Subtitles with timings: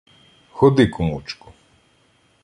[0.57, 1.53] -Ходи, кумочку.